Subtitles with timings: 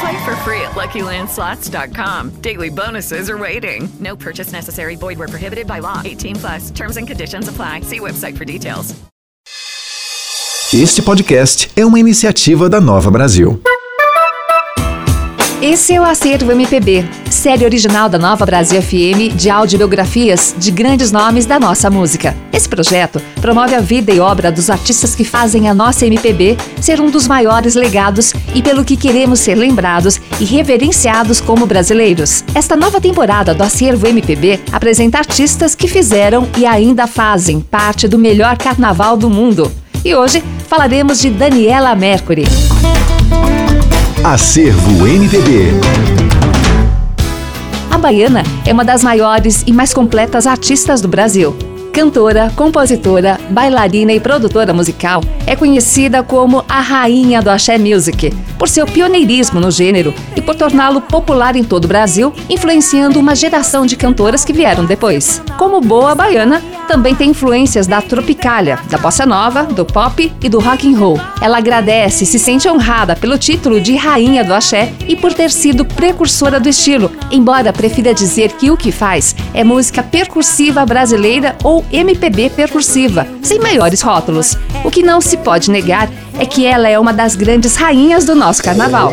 [0.00, 2.40] Play for free at LuckyLandSlots.com.
[2.40, 3.88] Daily bonuses are waiting.
[4.00, 4.96] No purchase necessary.
[4.96, 6.00] Void where prohibited by law.
[6.04, 6.70] 18 plus.
[6.70, 7.82] Terms and conditions apply.
[7.82, 8.94] See website for details.
[10.72, 13.60] Este podcast é uma iniciativa da Nova Brasil.
[15.62, 21.12] Esse é o Acervo MPB, série original da Nova Brasil FM de audiobiografias de grandes
[21.12, 22.34] nomes da nossa música.
[22.50, 26.98] Esse projeto promove a vida e obra dos artistas que fazem a nossa MPB ser
[26.98, 32.42] um dos maiores legados e pelo que queremos ser lembrados e reverenciados como brasileiros.
[32.54, 38.18] Esta nova temporada do Acervo MPB apresenta artistas que fizeram e ainda fazem parte do
[38.18, 39.70] melhor carnaval do mundo.
[40.02, 42.46] E hoje falaremos de Daniela Mercury.
[44.22, 45.70] Acervo MPB.
[47.90, 51.56] A baiana é uma das maiores e mais completas artistas do Brasil.
[51.90, 58.68] Cantora, compositora, bailarina e produtora musical, é conhecida como a rainha do axé music, por
[58.68, 63.86] seu pioneirismo no gênero e por torná-lo popular em todo o Brasil, influenciando uma geração
[63.86, 65.42] de cantoras que vieram depois.
[65.58, 70.58] Como boa baiana, também tem influências da tropicália, da bossa nova, do pop e do
[70.58, 71.20] rock and roll.
[71.40, 75.52] Ela agradece e se sente honrada pelo título de rainha do axé e por ter
[75.52, 81.54] sido precursora do estilo, embora prefira dizer que o que faz é música percursiva brasileira
[81.62, 84.58] ou MPB percursiva, sem maiores rótulos.
[84.82, 88.34] O que não se pode negar é que ela é uma das grandes rainhas do
[88.34, 89.12] nosso carnaval.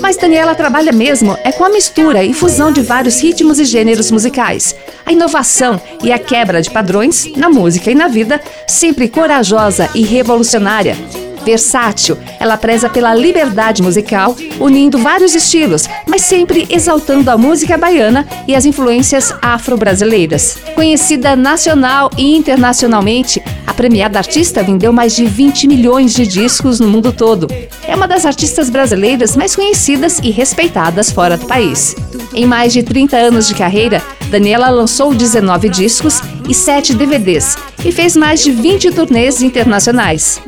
[0.00, 4.10] Mas Daniela trabalha mesmo é com a mistura e fusão de vários ritmos e gêneros
[4.10, 4.74] musicais.
[5.04, 10.02] A inovação e a quebra de padrões na música e na vida, sempre corajosa e
[10.02, 10.96] revolucionária.
[11.44, 18.26] Versátil, ela preza pela liberdade musical, unindo vários estilos, mas sempre exaltando a música baiana
[18.46, 20.58] e as influências afro-brasileiras.
[20.74, 26.88] Conhecida nacional e internacionalmente, a premiada artista vendeu mais de 20 milhões de discos no
[26.88, 27.46] mundo todo.
[27.86, 31.96] É uma das artistas brasileiras mais conhecidas e respeitadas fora do país.
[32.34, 37.90] Em mais de 30 anos de carreira, Daniela lançou 19 discos e 7 DVDs e
[37.90, 40.40] fez mais de 20 turnês internacionais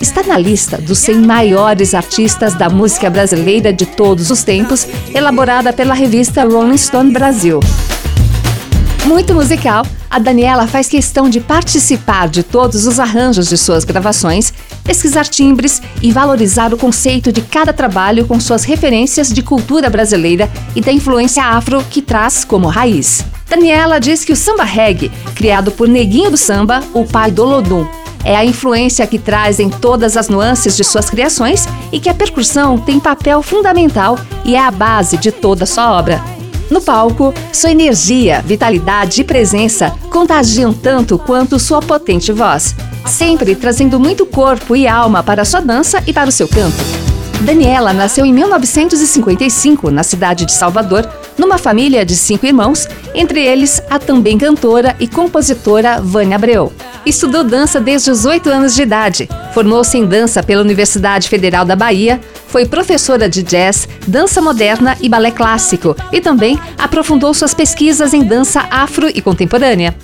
[0.00, 5.72] está na lista dos 100 maiores artistas da música brasileira de todos os tempos, elaborada
[5.72, 7.60] pela revista Rolling Stone Brasil.
[9.04, 14.52] Muito musical, a Daniela faz questão de participar de todos os arranjos de suas gravações,
[14.88, 20.50] pesquisar timbres e valorizar o conceito de cada trabalho com suas referências de cultura brasileira
[20.74, 23.22] e da influência afro que traz como raiz.
[23.46, 27.86] Daniela diz que o samba reggae, criado por Neguinho do Samba, o pai do Lodum,
[28.24, 32.14] é a influência que traz em todas as nuances de suas criações e que a
[32.14, 36.24] percussão tem papel fundamental e é a base de toda sua obra.
[36.70, 42.74] No palco, sua energia, vitalidade e presença contagiam tanto quanto sua potente voz,
[43.06, 47.08] sempre trazendo muito corpo e alma para sua dança e para o seu canto.
[47.40, 53.80] Daniela nasceu em 1955 na cidade de Salvador, numa família de cinco irmãos, entre eles
[53.88, 56.72] a também cantora e compositora Vânia Abreu.
[57.06, 61.76] Estudou dança desde os 8 anos de idade, formou-se em dança pela Universidade Federal da
[61.76, 68.12] Bahia, foi professora de jazz, dança moderna e balé clássico e também aprofundou suas pesquisas
[68.12, 69.94] em dança afro e contemporânea.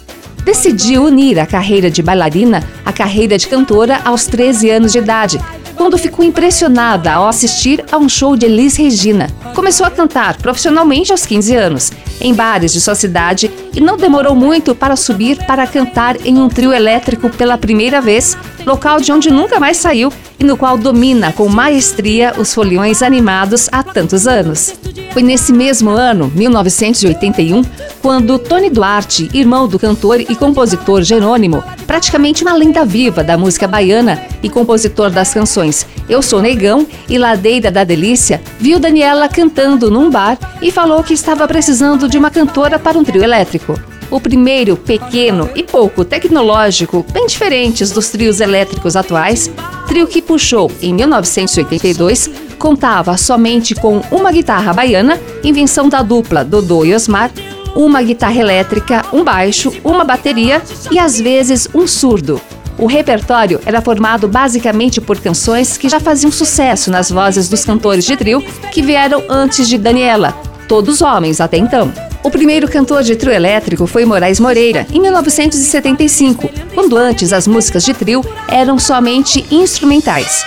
[0.44, 5.41] Decidiu unir a carreira de bailarina à carreira de cantora aos 13 anos de idade,
[5.75, 9.29] quando ficou impressionada ao assistir a um show de Elis Regina.
[9.55, 14.35] Começou a cantar profissionalmente aos 15 anos, em bares de sua cidade, e não demorou
[14.35, 18.37] muito para subir para cantar em um trio elétrico pela primeira vez,
[18.67, 23.69] local de onde nunca mais saiu e no qual domina com maestria os foliões animados
[23.73, 24.75] há tantos anos.
[25.12, 27.62] Foi nesse mesmo ano, 1981,
[28.03, 33.69] quando Tony Duarte, irmão do cantor e compositor Jerônimo, praticamente uma lenda viva da música
[33.69, 39.88] baiana e compositor das canções Eu Sou Negão e Ladeira da Delícia, viu Daniela cantando
[39.88, 43.63] num bar e falou que estava precisando de uma cantora para um trio elétrico.
[44.11, 49.50] O primeiro pequeno e pouco tecnológico, bem diferentes dos trios elétricos atuais,
[49.87, 56.84] trio que puxou em 1982, contava somente com uma guitarra baiana, invenção da dupla Dodô
[56.84, 57.31] e Osmar,
[57.75, 62.40] uma guitarra elétrica, um baixo, uma bateria e às vezes um surdo.
[62.78, 68.05] O repertório era formado basicamente por canções que já faziam sucesso nas vozes dos cantores
[68.05, 68.40] de trio
[68.72, 70.32] que vieram antes de Daniela,
[70.69, 71.93] todos homens até então.
[72.25, 77.85] O primeiro cantor de trio elétrico foi Moraes Moreira, em 1975, quando antes as músicas
[77.85, 80.43] de trio eram somente instrumentais.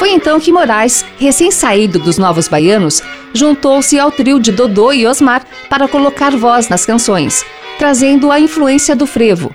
[0.00, 3.00] Foi então que Moraes, recém-saído dos Novos Baianos,
[3.32, 7.44] juntou-se ao trio de Dodô e Osmar para colocar voz nas canções,
[7.78, 9.54] trazendo a influência do frevo.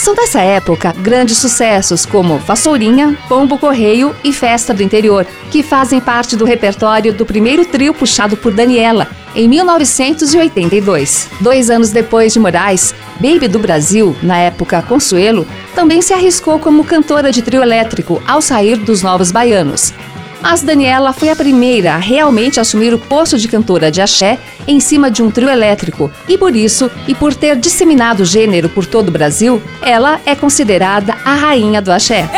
[0.00, 6.00] São dessa época grandes sucessos como Vassourinha, Pombo Correio e Festa do Interior, que fazem
[6.00, 11.28] parte do repertório do primeiro trio puxado por Daniela, em 1982.
[11.38, 16.82] Dois anos depois de Moraes, Baby do Brasil, na época Consuelo, também se arriscou como
[16.82, 19.92] cantora de trio elétrico ao sair dos Novos Baianos.
[20.42, 24.80] Mas Daniela foi a primeira a realmente assumir o posto de cantora de axé em
[24.80, 28.86] cima de um trio elétrico, e por isso, e por ter disseminado o gênero por
[28.86, 32.28] todo o Brasil, ela é considerada a rainha do axé.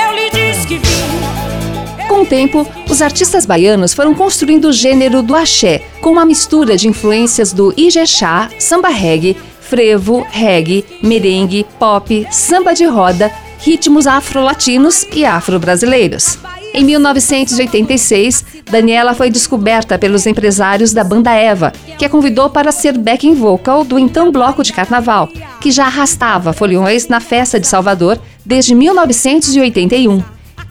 [2.09, 6.77] Com o tempo, os artistas baianos foram construindo o gênero do axé, com uma mistura
[6.77, 15.07] de influências do ijexá, samba reggae, frevo, reggae, merengue, pop, samba de roda, ritmos afro-latinos
[15.15, 16.39] e afro-brasileiros.
[16.75, 22.97] Em 1986, Daniela foi descoberta pelos empresários da banda Eva, que a convidou para ser
[22.97, 25.29] backing vocal do então bloco de carnaval,
[25.61, 30.23] que já arrastava foliões na festa de Salvador desde 1981.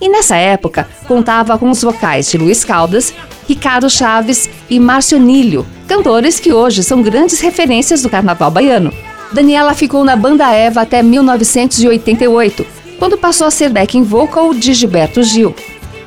[0.01, 3.13] E nessa época, contava com os vocais de Luiz Caldas,
[3.48, 8.92] Ricardo Chaves e Márcio Nílio, cantores que hoje são grandes referências do carnaval baiano.
[9.31, 12.65] Daniela ficou na banda Eva até 1988,
[12.98, 15.53] quando passou a ser backing vocal de Gilberto Gil.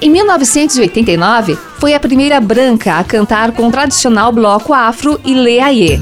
[0.00, 5.98] Em 1989, foi a primeira branca a cantar com o tradicional bloco afro e Leaie.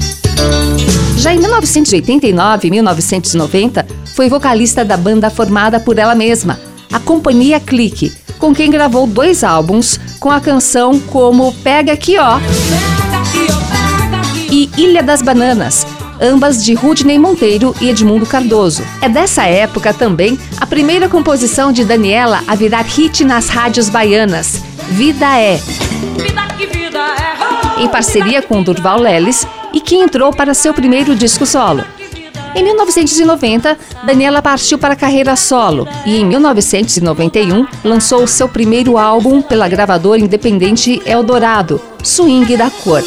[1.17, 3.85] Já em 1989 e 1990,
[4.15, 6.59] foi vocalista da banda formada por ela mesma,
[6.91, 12.39] a Companhia Clique, com quem gravou dois álbuns com a canção como Pega Aqui Ó!
[14.51, 15.85] E Ilha das Bananas,
[16.19, 18.83] ambas de Rudney Monteiro e Edmundo Cardoso.
[19.01, 24.61] É dessa época também a primeira composição de Daniela a virar hit nas rádios baianas,
[24.89, 25.59] Vida é.
[27.79, 31.83] Em parceria com Durval Leles e que entrou para seu primeiro disco solo.
[32.55, 33.75] Em 1990,
[34.05, 40.21] Daniela partiu para a carreira solo e, em 1991, lançou seu primeiro álbum pela gravadora
[40.21, 43.01] independente Eldorado, Swing da Cor.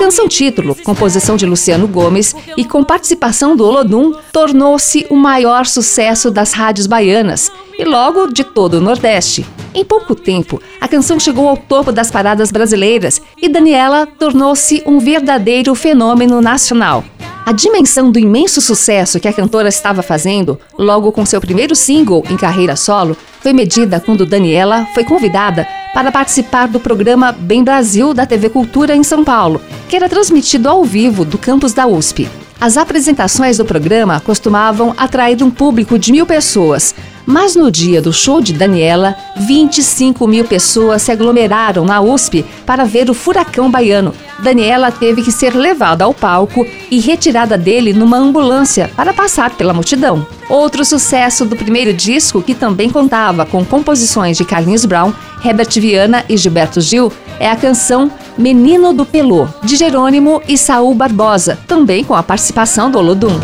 [0.00, 6.30] Canção título, composição de Luciano Gomes e com participação do Olodum, tornou-se o maior sucesso
[6.30, 9.44] das rádios baianas e logo de todo o Nordeste.
[9.74, 14.98] Em pouco tempo, a canção chegou ao topo das paradas brasileiras e Daniela tornou-se um
[14.98, 17.04] verdadeiro fenômeno nacional.
[17.50, 22.22] A dimensão do imenso sucesso que a cantora estava fazendo, logo com seu primeiro single
[22.30, 28.14] em carreira solo, foi medida quando Daniela foi convidada para participar do programa Bem Brasil
[28.14, 32.30] da TV Cultura em São Paulo, que era transmitido ao vivo do campus da USP.
[32.60, 38.12] As apresentações do programa costumavam atrair um público de mil pessoas, mas no dia do
[38.12, 44.12] show de Daniela, 25 mil pessoas se aglomeraram na USP para ver o furacão baiano.
[44.40, 49.72] Daniela teve que ser levada ao palco e retirada dele numa ambulância para passar pela
[49.72, 50.26] multidão.
[50.46, 56.26] Outro sucesso do primeiro disco, que também contava com composições de Carlinhos Brown, Herbert Viana
[56.28, 62.02] e Gilberto Gil, é a canção Menino do Pelô, de Jerônimo e Saul Barbosa, também
[62.02, 63.38] com a participação do Olodum.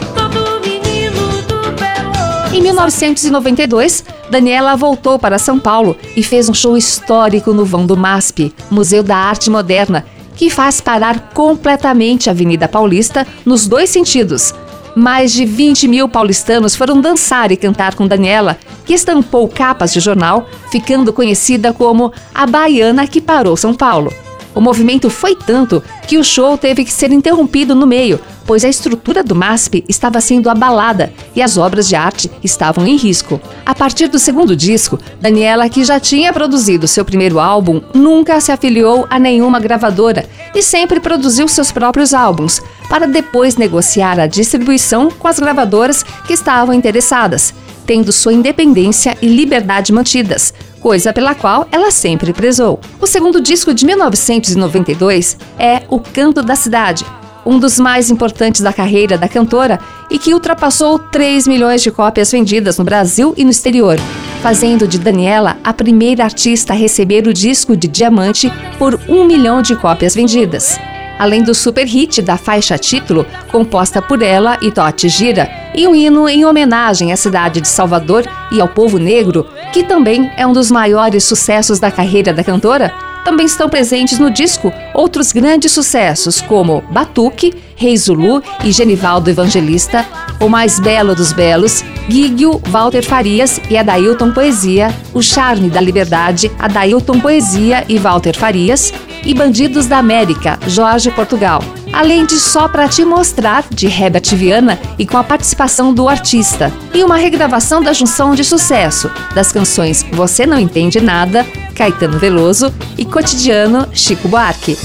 [2.51, 7.95] Em 1992, Daniela voltou para São Paulo e fez um show histórico no vão do
[7.95, 14.55] MASP, Museu da Arte Moderna, que faz parar completamente a Avenida Paulista nos dois sentidos.
[14.95, 20.01] Mais de 20 mil paulistanos foram dançar e cantar com Daniela, que estampou capas de
[20.01, 24.11] jornal, ficando conhecida como a baiana que parou São Paulo.
[24.57, 28.69] O movimento foi tanto que o show teve que ser interrompido no meio, pois a
[28.71, 33.39] estrutura do MASP estava sendo abalada e as obras de arte estavam em risco.
[33.67, 38.51] A partir do segundo disco, Daniela, que já tinha produzido seu primeiro álbum, nunca se
[38.51, 45.11] afiliou a nenhuma gravadora e sempre produziu seus próprios álbuns, para depois negociar a distribuição
[45.11, 47.53] com as gravadoras que estavam interessadas,
[47.85, 50.55] tendo sua independência e liberdade mantidas
[50.87, 52.79] coisa pela qual ela sempre prezou.
[53.01, 57.05] O segundo disco de 1992 é O Canto da Cidade,
[57.45, 62.31] um dos mais importantes da carreira da cantora e que ultrapassou 3 milhões de cópias
[62.31, 63.99] vendidas no Brasil e no exterior,
[64.41, 69.61] fazendo de Daniela a primeira artista a receber o disco de diamante por um milhão
[69.63, 70.79] de cópias vendidas.
[71.19, 75.95] Além do super hit da faixa título, composta por ela e Totti Gira, e um
[75.95, 80.53] hino em homenagem à cidade de Salvador e ao povo negro, que também é um
[80.53, 82.93] dos maiores sucessos da carreira da cantora,
[83.27, 90.07] também estão presentes no disco outros grandes sucessos como Batuque, Rei Zulu e Genivaldo Evangelista,
[90.41, 96.53] O Mais Belo dos Belos, Guigio, Walter Farias e Adailton Poesia, O Charme da Liberdade,
[96.57, 98.93] Adailton Poesia e Walter Farias,
[99.27, 101.61] e Bandidos da América, Jorge Portugal.
[101.93, 106.73] Além de Só Pra Te Mostrar, de Herbert Viana e com a participação do artista.
[106.95, 112.73] E uma regravação da junção de sucesso das canções Você Não Entende Nada, Caetano Veloso
[112.97, 114.79] e Cotidiano, Chico Buarque.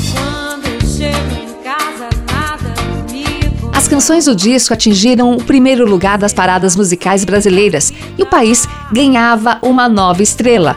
[3.74, 8.68] As canções do disco atingiram o primeiro lugar das paradas musicais brasileiras e o país
[8.92, 10.76] ganhava uma nova estrela.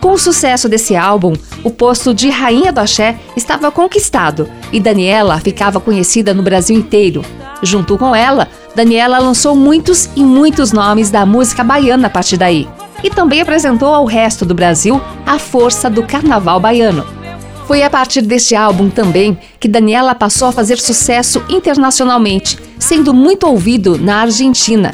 [0.00, 1.32] Com o sucesso desse álbum,
[1.64, 7.24] o posto de rainha do axé estava conquistado e Daniela ficava conhecida no Brasil inteiro.
[7.62, 12.68] Junto com ela, Daniela lançou muitos e muitos nomes da música baiana a partir daí
[13.02, 17.04] e também apresentou ao resto do Brasil a força do carnaval baiano.
[17.66, 23.46] Foi a partir deste álbum também que Daniela passou a fazer sucesso internacionalmente, sendo muito
[23.46, 24.90] ouvido na Argentina.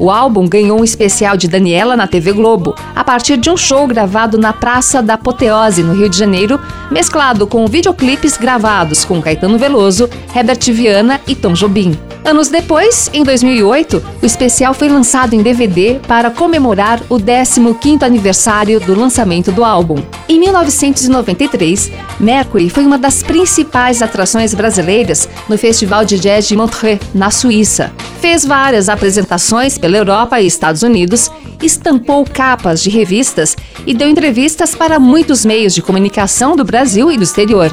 [0.00, 3.86] O álbum ganhou um especial de Daniela na TV Globo, a partir de um show
[3.86, 6.58] gravado na Praça da Apoteose, no Rio de Janeiro,
[6.90, 12.09] mesclado com videoclipes gravados com Caetano Veloso, Herbert Viana e Tom Jobim.
[12.24, 18.78] Anos depois, em 2008, o especial foi lançado em DVD para comemorar o 15º aniversário
[18.78, 19.96] do lançamento do álbum.
[20.28, 27.00] Em 1993, Mercury foi uma das principais atrações brasileiras no Festival de Jazz de Montreux,
[27.14, 27.90] na Suíça.
[28.20, 31.30] Fez várias apresentações pela Europa e Estados Unidos,
[31.62, 37.16] estampou capas de revistas e deu entrevistas para muitos meios de comunicação do Brasil e
[37.16, 37.70] do exterior.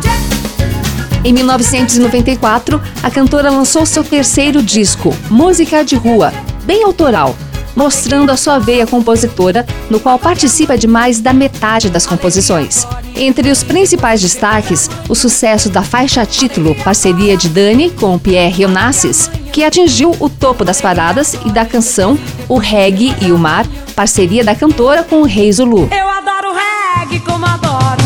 [1.23, 6.33] Em 1994, a cantora lançou seu terceiro disco, Música de Rua,
[6.63, 7.35] bem autoral,
[7.75, 12.87] mostrando a sua veia compositora, no qual participa de mais da metade das composições.
[13.15, 19.29] Entre os principais destaques, o sucesso da faixa título Parceria de Dani com Pierre Onassis,
[19.51, 24.43] que atingiu o topo das paradas, e da canção O Reggae e o Mar, parceria
[24.43, 25.89] da cantora com o Rei Zulu.
[25.91, 27.96] Eu adoro reggae como adoro.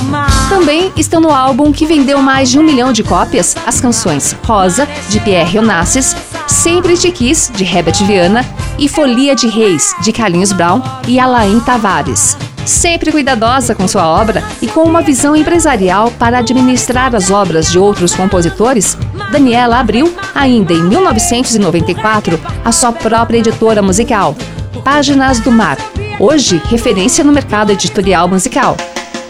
[0.62, 4.88] Também estão no álbum que vendeu mais de um milhão de cópias as canções Rosa,
[5.10, 6.16] de Pierre Onassis,
[6.48, 8.46] Sempre Te Quis, de Herbert Viana,
[8.78, 12.38] e Folia de Reis, de Carlinhos Brown e Alain Tavares.
[12.64, 17.80] Sempre cuidadosa com sua obra e com uma visão empresarial para administrar as obras de
[17.80, 18.96] outros compositores,
[19.32, 24.36] Daniela abriu, ainda em 1994, a sua própria editora musical,
[24.84, 25.80] Páginas do Mar,
[26.20, 28.78] hoje referência no mercado editorial musical.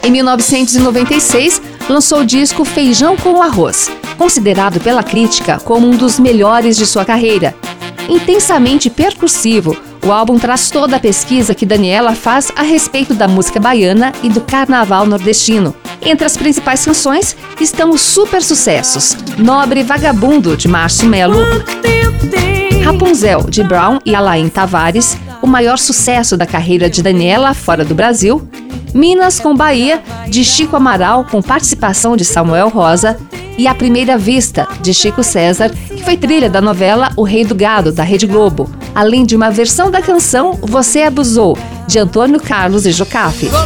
[0.04, 6.76] Em 1996, lançou o disco Feijão com Arroz, considerado pela crítica como um dos melhores
[6.76, 7.56] de sua carreira.
[8.10, 13.60] Intensamente percussivo, o álbum traz toda a pesquisa que Daniela faz a respeito da música
[13.60, 15.76] baiana e do carnaval nordestino.
[16.02, 21.38] Entre as principais canções estão os super sucessos: Nobre Vagabundo, de Márcio Melo,
[22.84, 27.94] Rapunzel, de Brown e Alain Tavares, o maior sucesso da carreira de Daniela fora do
[27.94, 28.50] Brasil,
[28.94, 33.18] Minas com Bahia, de Chico Amaral, com participação de Samuel Rosa,
[33.58, 37.54] e A Primeira Vista, de Chico César, que foi trilha da novela O Rei do
[37.54, 41.58] Gado, da Rede Globo, além de uma versão da canção Você Abusou,
[41.88, 43.48] de Antônio Carlos e Jocafe.
[43.48, 43.66] A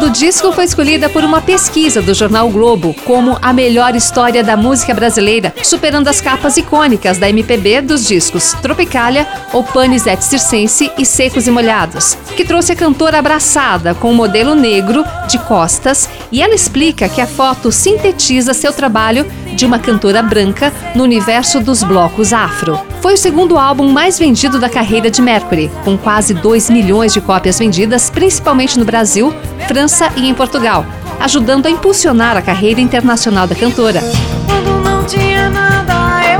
[0.00, 4.56] do disco foi escolhida por uma pesquisa do jornal Globo como a melhor história da
[4.56, 9.28] música brasileira, superando as capas icônicas da MPB dos discos Tropicália,
[9.74, 14.54] Panis et Circense e Secos e Molhados, que trouxe a cantora abraçada com um modelo
[14.54, 20.22] negro de costas e ela explica que a foto sintetiza seu trabalho de uma cantora
[20.22, 22.80] branca no universo dos blocos afro.
[23.02, 27.20] Foi o segundo álbum mais vendido da carreira de Mercury, com quase 2 milhões de
[27.20, 29.34] cópias vendidas, principalmente no Brasil,
[29.68, 30.86] França e em Portugal,
[31.20, 34.00] ajudando a impulsionar a carreira internacional da cantora.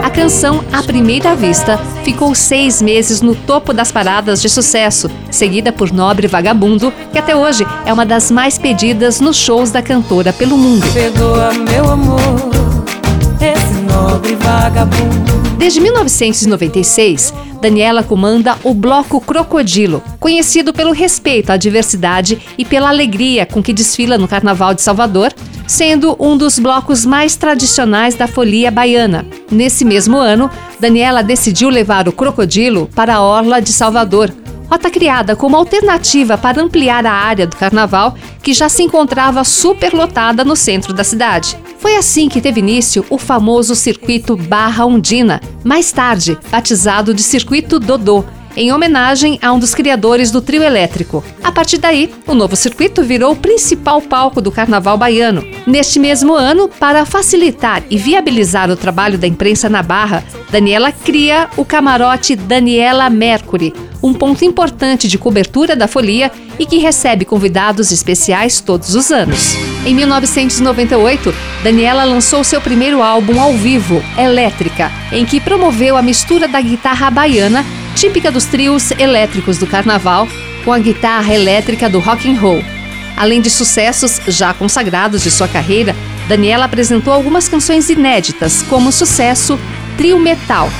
[0.02, 5.70] A canção À Primeira Vista ficou seis meses no topo das paradas de sucesso, seguida
[5.70, 10.32] por Nobre Vagabundo, que até hoje é uma das mais pedidas nos shows da cantora
[10.32, 10.86] pelo mundo.
[10.94, 12.69] Perdoa, meu amor,
[13.42, 22.40] esse nobre vagabundo Desde 1996, Daniela comanda o Bloco Crocodilo, conhecido pelo respeito à diversidade
[22.56, 25.34] e pela alegria com que desfila no Carnaval de Salvador,
[25.66, 29.26] sendo um dos blocos mais tradicionais da folia baiana.
[29.50, 34.32] Nesse mesmo ano, Daniela decidiu levar o Crocodilo para a Orla de Salvador,
[34.70, 40.44] rota criada como alternativa para ampliar a área do carnaval que já se encontrava superlotada
[40.44, 41.58] no centro da cidade.
[41.80, 47.80] Foi assim que teve início o famoso circuito Barra Undina, mais tarde batizado de Circuito
[47.80, 48.24] Dodô,
[48.56, 51.24] em homenagem a um dos criadores do trio elétrico.
[51.42, 55.44] A partir daí, o novo circuito virou o principal palco do carnaval baiano.
[55.66, 61.48] Neste mesmo ano, para facilitar e viabilizar o trabalho da imprensa na Barra, Daniela cria
[61.56, 67.90] o camarote Daniela Mercury, um ponto importante de cobertura da folia e que recebe convidados
[67.90, 69.54] especiais todos os anos.
[69.84, 76.46] Em 1998, Daniela lançou seu primeiro álbum ao vivo, Elétrica, em que promoveu a mistura
[76.46, 80.28] da guitarra baiana, típica dos trios elétricos do carnaval,
[80.64, 82.62] com a guitarra elétrica do rock and roll.
[83.16, 85.94] Além de sucessos já consagrados de sua carreira,
[86.28, 89.58] Daniela apresentou algumas canções inéditas, como o sucesso
[89.96, 90.70] Trio Metal.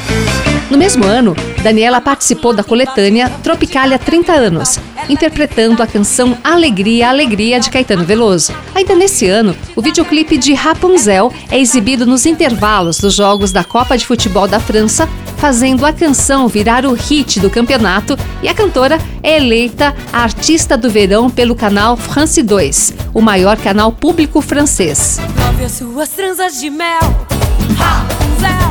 [0.71, 1.35] No mesmo ano,
[1.65, 8.55] Daniela participou da coletânea Tropicália 30 anos, interpretando a canção Alegria, Alegria de Caetano Veloso.
[8.73, 13.99] Ainda nesse ano, o videoclipe de Rapunzel é exibido nos intervalos dos jogos da Copa
[13.99, 15.09] de Futebol da França,
[15.39, 20.89] fazendo a canção virar o hit do campeonato e a cantora é eleita artista do
[20.89, 25.19] verão pelo canal France 2, o maior canal público francês.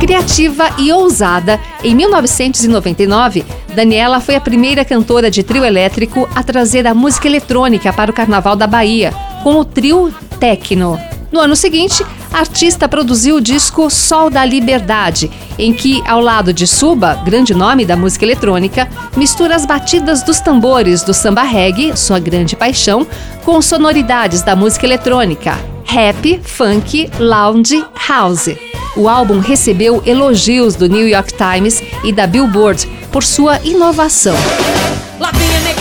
[0.00, 6.86] Criativa e ousada, em 1999, Daniela foi a primeira cantora de trio elétrico a trazer
[6.86, 9.12] a música eletrônica para o Carnaval da Bahia,
[9.42, 10.98] com o trio Tecno.
[11.30, 16.52] No ano seguinte, a artista produziu o disco Sol da Liberdade, em que, ao lado
[16.52, 21.96] de Suba, grande nome da música eletrônica, mistura as batidas dos tambores do samba reggae,
[21.96, 23.06] sua grande paixão,
[23.44, 28.48] com sonoridades da música eletrônica, rap, funk, lounge, house.
[28.96, 34.34] O álbum recebeu elogios do New York Times e da Billboard por sua inovação.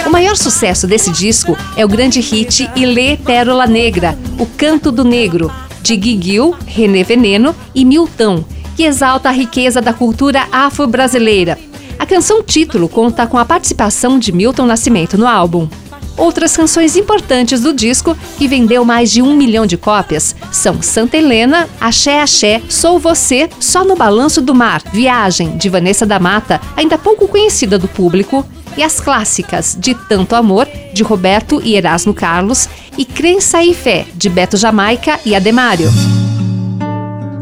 [0.06, 5.04] O maior sucesso desse disco é o grande hit Ilê Pérola Negra, O Canto do
[5.04, 8.44] Negro, de Guiguil, René Veneno e Milton,
[8.76, 11.58] que exalta a riqueza da cultura afro-brasileira.
[11.98, 15.68] A canção título conta com a participação de Milton Nascimento no álbum.
[16.18, 21.18] Outras canções importantes do disco, que vendeu mais de um milhão de cópias, são Santa
[21.18, 26.60] Helena, Axé Axé, Sou Você, Só no Balanço do Mar, Viagem, de Vanessa da Mata,
[26.76, 28.46] ainda pouco conhecida do público,
[28.78, 34.06] e as clássicas de Tanto Amor, de Roberto e Erasmo Carlos, e Crença e Fé,
[34.14, 35.90] de Beto Jamaica e Ademário.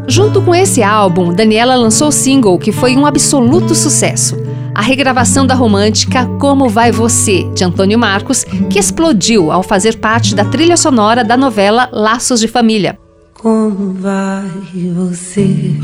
[0.06, 4.47] Junto com esse álbum, Daniela lançou o single que foi um absoluto sucesso
[4.78, 10.36] a regravação da romântica Como Vai Você, de Antônio Marcos, que explodiu ao fazer parte
[10.36, 12.96] da trilha sonora da novela Laços de Família.
[13.34, 14.46] Como vai
[14.94, 15.74] você?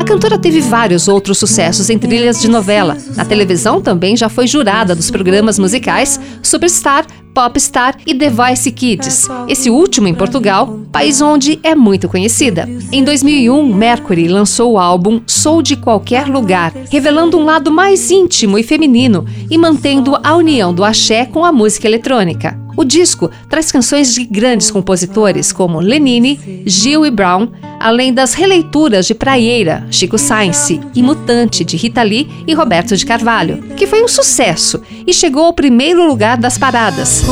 [0.00, 2.96] A cantora teve vários outros sucessos em trilhas de novela.
[3.14, 7.06] Na televisão também já foi jurada dos programas musicais Superstar,
[7.38, 12.68] Popstar e The Voice Kids, esse último em Portugal, país onde é muito conhecida.
[12.90, 18.58] Em 2001, Mercury lançou o álbum Sou de Qualquer Lugar, revelando um lado mais íntimo
[18.58, 22.58] e feminino e mantendo a união do axé com a música eletrônica.
[22.76, 27.48] O disco traz canções de grandes compositores como Lenine, Gil e Brown,
[27.80, 33.06] além das releituras de Praieira, Chico Sainz e Mutante de Rita Lee e Roberto de
[33.06, 37.24] Carvalho, que foi um sucesso e chegou ao primeiro lugar das paradas.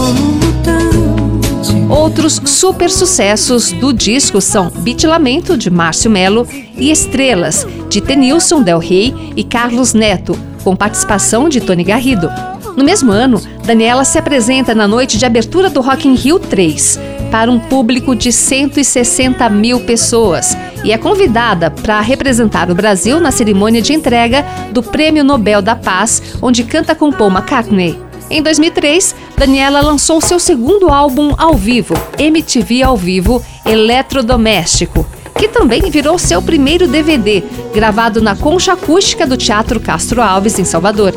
[1.89, 8.63] Outros super sucessos do disco são Beat Lamento, de Márcio Melo, e Estrelas, de Tenilson
[8.63, 12.29] Del Rey e Carlos Neto, com participação de Tony Garrido.
[12.77, 17.01] No mesmo ano, Daniela se apresenta na noite de abertura do Rock in Rio 3
[17.31, 23.31] para um público de 160 mil pessoas e é convidada para representar o Brasil na
[23.31, 27.99] cerimônia de entrega do Prêmio Nobel da Paz, onde canta com Paul McCartney.
[28.29, 35.07] Em 2003, Daniela lançou seu segundo álbum ao vivo, MTV ao vivo Eletrodoméstico,
[35.39, 40.65] que também virou seu primeiro DVD, gravado na concha acústica do Teatro Castro Alves, em
[40.65, 41.15] Salvador.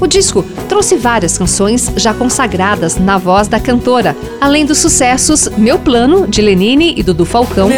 [0.00, 5.78] O disco trouxe várias canções já consagradas na voz da cantora, além dos sucessos Meu
[5.78, 7.68] Plano, de Lenine e Dudu Falcão,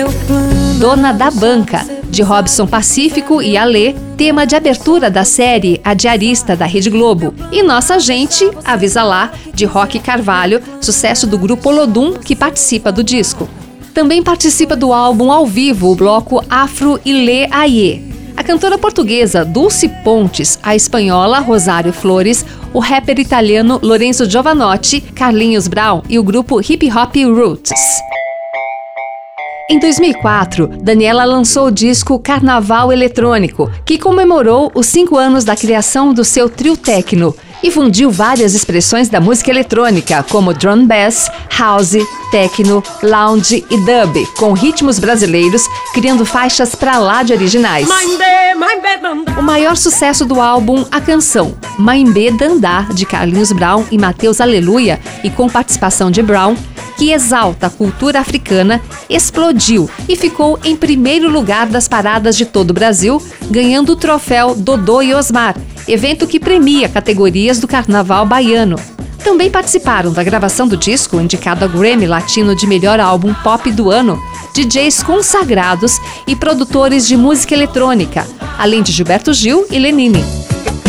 [0.79, 6.55] Dona da Banca, de Robson Pacífico e Alê, tema de abertura da série A Diarista
[6.55, 12.13] da Rede Globo, e Nossa Gente, Avisa Lá, de Rock Carvalho, sucesso do grupo Olodum,
[12.13, 13.49] que participa do disco.
[13.93, 19.89] Também participa do álbum ao vivo o bloco Afro Ilê Aie, a cantora portuguesa Dulce
[20.03, 26.61] Pontes, a espanhola Rosário Flores, o rapper italiano Lorenzo Giovanotti, Carlinhos Brown e o grupo
[26.61, 27.73] Hip Hop Roots.
[29.71, 36.13] Em 2004, Daniela lançou o disco Carnaval Eletrônico, que comemorou os cinco anos da criação
[36.13, 41.97] do seu trio techno e fundiu várias expressões da música eletrônica, como drum bass, house,
[42.31, 47.87] techno, lounge e dub, com ritmos brasileiros, criando faixas pra lá de originais.
[49.39, 55.01] O maior sucesso do álbum, a canção Maimbê Dandá, de Carlinhos Brown e Matheus Aleluia,
[55.23, 56.57] e com participação de Brown,
[57.03, 62.71] que exalta a cultura africana, explodiu e ficou em primeiro lugar das paradas de todo
[62.71, 65.57] o Brasil, ganhando o troféu Dodô e Osmar,
[65.89, 68.77] evento que premia categorias do carnaval baiano.
[69.19, 73.91] Também participaram da gravação do disco, indicado a Grammy Latino de melhor álbum pop do
[73.91, 74.17] ano,
[74.55, 78.25] DJs consagrados e produtores de música eletrônica,
[78.57, 80.25] além de Gilberto Gil e Lenine.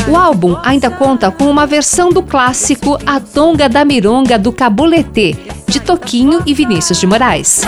[0.07, 5.35] O álbum ainda conta com uma versão do clássico A Tonga da Mironga do Cabuletê,
[5.73, 7.63] de Toquinho e Vinícius de Moraes.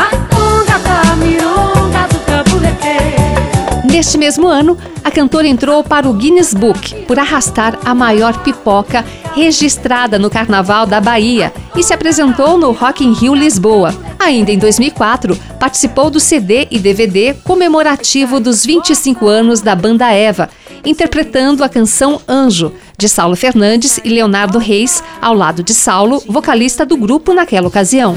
[3.84, 9.06] Neste mesmo ano, a cantora entrou para o Guinness Book por arrastar a maior pipoca
[9.36, 13.94] registrada no Carnaval da Bahia e se apresentou no Rock in Rio Lisboa.
[14.18, 20.50] Ainda em 2004, participou do CD e DVD comemorativo dos 25 anos da banda Eva,
[20.84, 26.86] interpretando a canção Anjo, de Saulo Fernandes e Leonardo Reis, ao lado de Saulo, vocalista
[26.86, 28.16] do grupo naquela ocasião.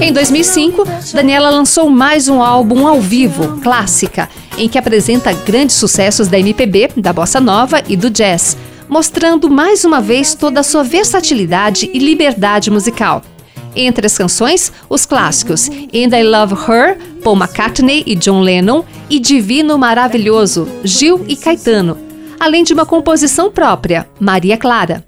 [0.00, 6.28] Em 2005, Daniela lançou mais um álbum ao vivo, Clássica, em que apresenta grandes sucessos
[6.28, 8.56] da MPB, da bossa nova e do jazz,
[8.88, 13.22] mostrando mais uma vez toda a sua versatilidade e liberdade musical.
[13.76, 19.18] Entre as canções, os clássicos And I Love Her, Paul McCartney e John Lennon, e
[19.18, 21.98] Divino Maravilhoso, Gil e Caetano,
[22.38, 25.02] além de uma composição própria, Maria Clara.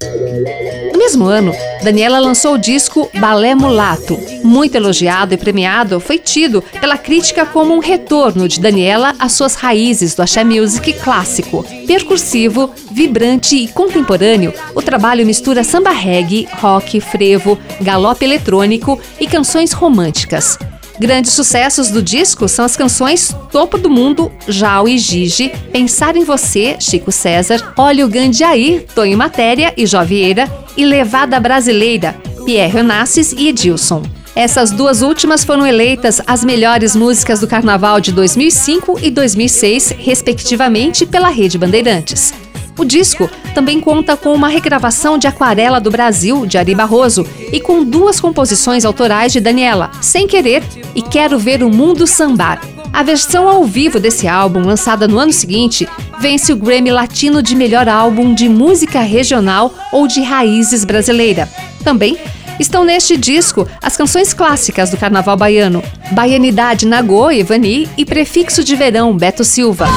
[1.07, 4.19] Mesmo ano, Daniela lançou o disco Balé Mulato.
[4.43, 9.55] Muito elogiado e premiado, foi tido pela crítica como um retorno de Daniela às suas
[9.55, 11.63] raízes do axé music clássico.
[11.87, 19.71] Percursivo, vibrante e contemporâneo, o trabalho mistura samba reggae, rock, frevo, galope eletrônico e canções
[19.71, 20.59] românticas.
[20.99, 26.23] Grandes sucessos do disco são as canções Topo do Mundo, Jal e Gigi, Pensar em
[26.23, 33.31] Você, Chico César, Olha o Gandiaí, Tonho Matéria e Jovieira e Levada Brasileira, Pierre Onassis
[33.31, 34.01] e Edilson.
[34.35, 41.05] Essas duas últimas foram eleitas as melhores músicas do Carnaval de 2005 e 2006, respectivamente,
[41.05, 42.33] pela Rede Bandeirantes.
[42.77, 47.59] O disco também conta com uma regravação de Aquarela do Brasil, de Ari Barroso, e
[47.59, 50.63] com duas composições autorais de Daniela, Sem Querer
[50.93, 52.61] e Quero Ver o Mundo Sambar.
[52.93, 55.87] A versão ao vivo desse álbum, lançada no ano seguinte,
[56.19, 61.49] vence o Grammy Latino de Melhor Álbum de Música Regional ou de Raízes Brasileira.
[61.83, 62.17] Também
[62.59, 68.75] estão neste disco as canções clássicas do Carnaval Baiano, Baianidade Nagô, Evani e Prefixo de
[68.75, 69.87] Verão, Beto Silva.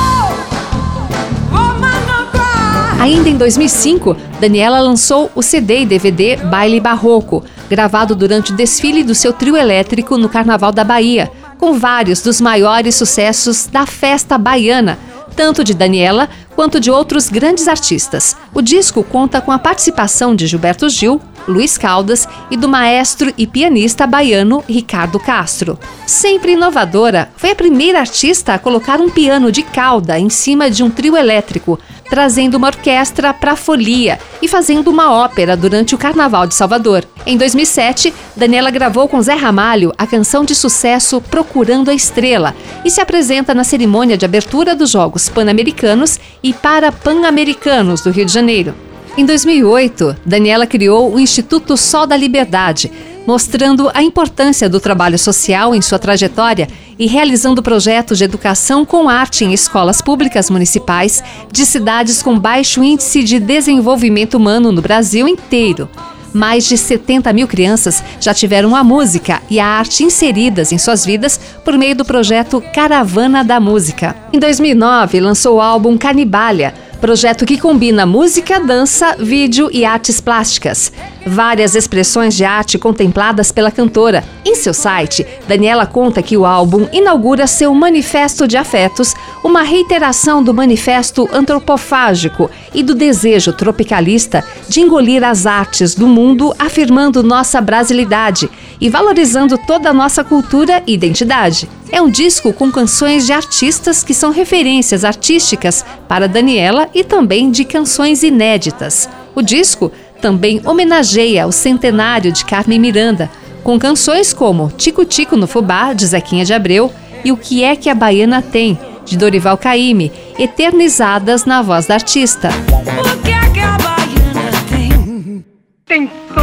[3.00, 9.02] Ainda em 2005, Daniela lançou o CD e DVD Baile Barroco, gravado durante o desfile
[9.02, 14.36] do seu trio elétrico no Carnaval da Bahia, com vários dos maiores sucessos da festa
[14.36, 14.98] baiana,
[15.34, 18.36] tanto de Daniela quanto de outros grandes artistas.
[18.52, 23.46] O disco conta com a participação de Gilberto Gil, Luiz Caldas e do maestro e
[23.46, 25.78] pianista baiano Ricardo Castro.
[26.06, 30.82] Sempre inovadora, foi a primeira artista a colocar um piano de cauda em cima de
[30.82, 31.78] um trio elétrico,
[32.10, 37.06] trazendo uma orquestra para a folia e fazendo uma ópera durante o Carnaval de Salvador.
[37.24, 42.90] Em 2007, Daniela gravou com Zé Ramalho a canção de sucesso Procurando a Estrela e
[42.90, 48.74] se apresenta na cerimônia de abertura dos Jogos Pan-Americanos e Para-Pan-Americanos do Rio de Janeiro.
[49.16, 52.90] Em 2008, Daniela criou o Instituto Sol da Liberdade,
[53.26, 59.09] mostrando a importância do trabalho social em sua trajetória e realizando projetos de educação com
[59.09, 65.26] arte em escolas públicas municipais de cidades com baixo índice de desenvolvimento humano no Brasil
[65.26, 65.88] inteiro.
[66.33, 71.04] Mais de 70 mil crianças já tiveram a música e a arte inseridas em suas
[71.04, 74.14] vidas por meio do projeto Caravana da Música.
[74.33, 80.92] Em 2009, lançou o álbum Canibalha, projeto que combina música, dança, vídeo e artes plásticas.
[81.26, 84.24] Várias expressões de arte contempladas pela cantora.
[84.44, 90.42] Em seu site, Daniela conta que o álbum inaugura seu manifesto de afetos, uma reiteração
[90.42, 97.61] do manifesto antropofágico e do desejo tropicalista de engolir as artes do mundo, afirmando nossa
[97.61, 101.68] brasilidade e valorizando toda a nossa cultura e identidade.
[101.92, 107.50] É um disco com canções de artistas que são referências artísticas para Daniela e também
[107.50, 109.09] de canções inéditas.
[109.35, 113.30] O disco também homenageia o centenário de Carmen Miranda,
[113.64, 116.92] com canções como Tico Tico no Fubá, de Zequinha de Abreu,
[117.24, 121.94] e O Que É Que a Baiana Tem, de Dorival Caymmi, eternizadas na voz da
[121.94, 122.50] artista.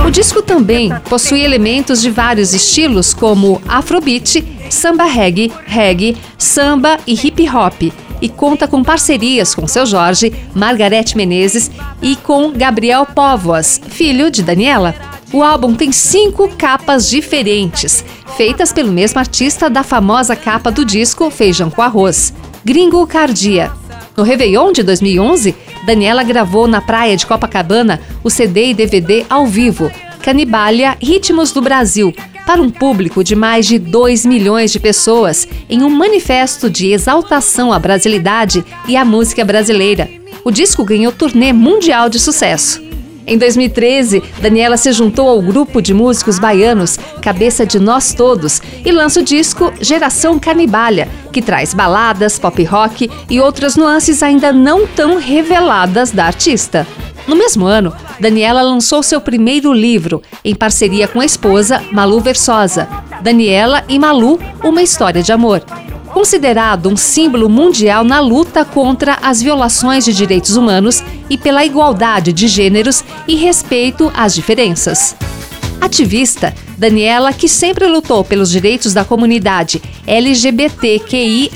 [0.06, 7.14] O disco também possui elementos de vários estilos, como afrobeat, samba reggae, reggae, samba e
[7.14, 13.80] hip hop, e conta com parcerias com seu Jorge, Margarete Menezes e com Gabriel Póvoas,
[13.90, 14.96] filho de Daniela.
[15.34, 18.04] O álbum tem cinco capas diferentes,
[18.38, 23.72] feitas pelo mesmo artista da famosa capa do disco Feijão com Arroz, Gringo Cardia.
[24.16, 29.46] No Réveillon de 2011, Daniela gravou na praia de Copacabana o CD e DVD ao
[29.46, 32.14] vivo, Canibalia Ritmos do Brasil,
[32.48, 37.74] para um público de mais de 2 milhões de pessoas, em um manifesto de exaltação
[37.74, 40.10] à brasilidade e à música brasileira.
[40.46, 42.82] O disco ganhou turnê mundial de sucesso.
[43.28, 48.90] Em 2013, Daniela se juntou ao grupo de músicos baianos Cabeça de Nós Todos e
[48.94, 54.88] lança o disco Geração Canibalha, que traz baladas, pop rock e outras nuances ainda não
[54.88, 56.88] tão reveladas da artista.
[57.28, 62.88] No mesmo ano, Daniela lançou seu primeiro livro, em parceria com a esposa Malu Versosa,
[63.22, 65.62] Daniela e Malu, Uma História de Amor.
[66.14, 72.32] Considerado um símbolo mundial na luta contra as violações de direitos humanos e pela igualdade
[72.32, 75.16] de gêneros e respeito às diferenças.
[75.82, 81.52] Ativista, Daniela, que sempre lutou pelos direitos da comunidade LGBTQIA,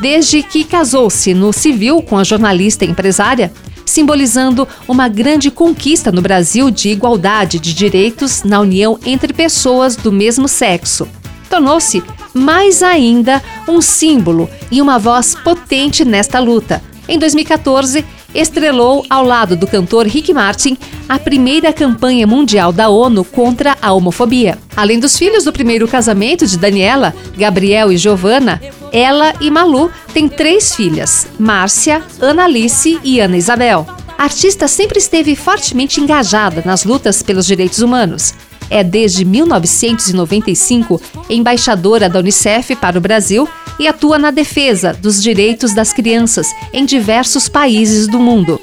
[0.00, 3.52] desde que casou-se no civil com a jornalista empresária,
[3.88, 10.12] simbolizando uma grande conquista no Brasil de igualdade de direitos na união entre pessoas do
[10.12, 11.08] mesmo sexo.
[11.48, 12.02] Tornou-se,
[12.34, 16.82] mais ainda, um símbolo e uma voz potente nesta luta.
[17.08, 20.76] Em 2014, estrelou, ao lado do cantor Rick Martin,
[21.08, 24.58] a primeira campanha mundial da ONU contra a homofobia.
[24.76, 28.60] Além dos filhos do primeiro casamento de Daniela, Gabriel e Giovanna,
[28.92, 33.86] ela e Malu têm três filhas: Márcia, Ana Alice e Ana Isabel.
[34.18, 38.34] A artista sempre esteve fortemente engajada nas lutas pelos direitos humanos.
[38.70, 45.72] É desde 1995 embaixadora da Unicef para o Brasil e atua na defesa dos direitos
[45.72, 48.60] das crianças em diversos países do mundo.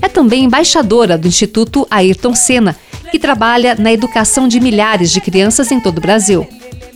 [0.00, 2.76] É também embaixadora do Instituto Ayrton Senna,
[3.10, 6.46] que trabalha na educação de milhares de crianças em todo o Brasil.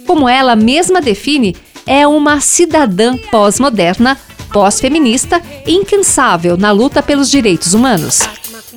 [0.06, 1.54] Como ela mesma define,
[1.86, 4.18] é uma cidadã pós-moderna,
[4.52, 8.20] pós-feminista incansável na luta pelos direitos humanos.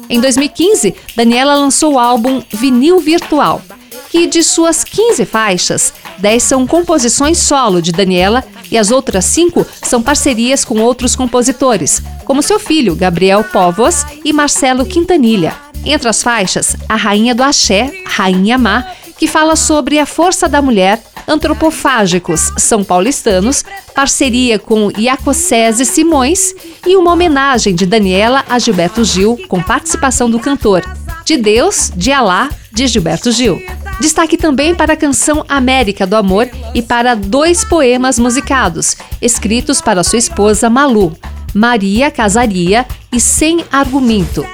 [0.10, 3.62] Em 2015, Daniela lançou o álbum Vinil Virtual,
[4.10, 9.66] que de suas 15 faixas, 10 são composições solo de Daniela e as outras cinco
[9.84, 15.56] são parcerias com outros compositores, como seu filho, Gabriel Povos e Marcelo Quintanilha.
[15.86, 18.86] Entre as faixas, A Rainha do Axé, Rainha Má,
[19.18, 23.64] que fala sobre a força da mulher, Antropofágicos São Paulistanos,
[23.94, 26.56] parceria com Iacocese Simões
[26.88, 30.84] e uma homenagem de Daniela a Gilberto Gil, com participação do cantor.
[31.24, 33.62] De Deus, de Alá, de Gilberto Gil.
[34.02, 40.04] Destaque também para a canção América do Amor e para dois poemas musicados, escritos para
[40.04, 41.16] sua esposa Malu,
[41.54, 44.46] Maria Casaria e Sem Argumento.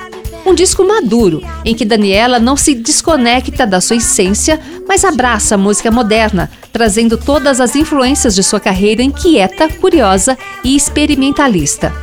[0.45, 5.57] Um disco maduro, em que Daniela não se desconecta da sua essência, mas abraça a
[5.57, 11.93] música moderna, trazendo todas as influências de sua carreira inquieta, curiosa e experimentalista.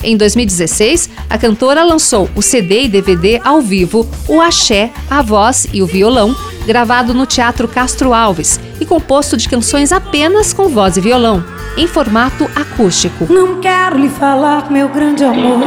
[0.00, 5.66] Em 2016, a cantora lançou o CD e DVD ao vivo O Axé, a Voz
[5.72, 10.96] e o Violão, gravado no Teatro Castro Alves e composto de canções apenas com voz
[10.96, 11.44] e violão,
[11.76, 13.26] em formato acústico.
[13.28, 15.64] Não quero lhe falar, meu grande amor.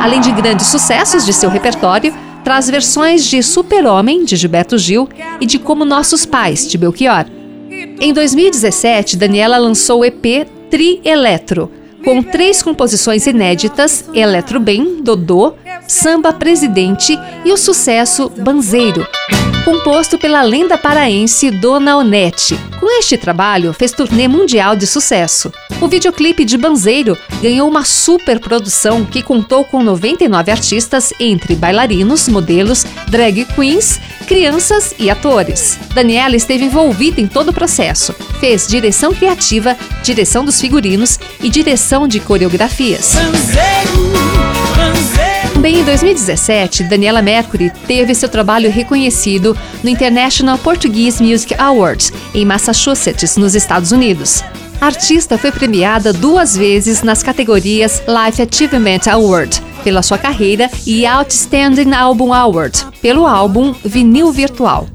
[0.00, 5.06] Além de grandes sucessos de seu repertório, traz versões de Super-Homem, de Gilberto Gil,
[5.38, 7.26] e de Como Nossos Pais, de Belchior.
[7.70, 11.70] Em 2017, Daniela lançou o EP Tri Eletro,
[12.04, 15.54] com três composições inéditas: Eletro Bem, Dodô,
[15.86, 19.06] Samba Presidente e o sucesso Banzeiro.
[19.68, 22.58] Composto pela lenda paraense Dona Onete.
[22.80, 25.52] Com este trabalho, fez turnê mundial de sucesso.
[25.78, 32.30] O videoclipe de Banzeiro ganhou uma super produção que contou com 99 artistas, entre bailarinos,
[32.30, 35.78] modelos, drag queens, crianças e atores.
[35.92, 38.14] Daniela esteve envolvida em todo o processo.
[38.40, 43.12] Fez direção criativa, direção dos figurinos e direção de coreografias.
[45.58, 52.44] Também em 2017, Daniela Mercury teve seu trabalho reconhecido no International Portuguese Music Awards, em
[52.44, 54.40] Massachusetts, nos Estados Unidos.
[54.80, 61.04] A artista foi premiada duas vezes nas categorias Life Achievement Award pela sua carreira e
[61.04, 64.86] Outstanding Album Award pelo álbum Vinil Virtual.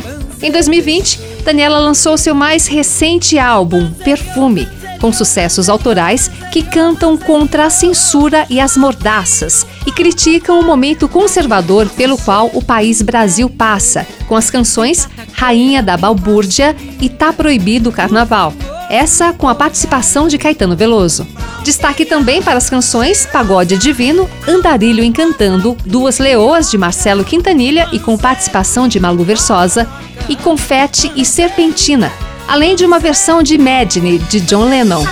[0.41, 4.65] Em 2020, Daniela lançou seu mais recente álbum, Perfume,
[5.03, 11.09] com sucessos autorais que cantam contra a censura e as mordaças e criticam o momento
[11.09, 17.33] conservador pelo qual o país Brasil passa, com as canções Rainha da Balbúrdia e Tá
[17.33, 18.53] Proibido o Carnaval.
[18.89, 21.27] Essa com a participação de Caetano Veloso.
[21.65, 27.99] Destaque também para as canções Pagode Divino, Andarilho Encantando, Duas Leoas de Marcelo Quintanilha e
[27.99, 29.85] com participação de Malu Versosa,
[30.29, 32.09] e Confete e Serpentina,
[32.47, 35.03] além de uma versão de Imagine de John Lennon.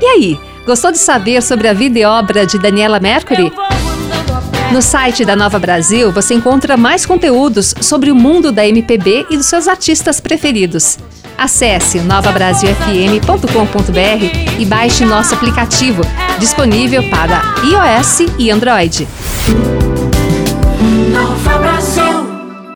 [0.00, 3.52] E aí, gostou de saber sobre a vida e obra de Daniela Mercury?
[4.72, 9.36] No site da Nova Brasil você encontra mais conteúdos sobre o mundo da MPB e
[9.36, 10.98] dos seus artistas preferidos.
[11.38, 16.02] Acesse novabrasilfm.com.br e baixe nosso aplicativo,
[16.38, 19.08] disponível para iOS e Android.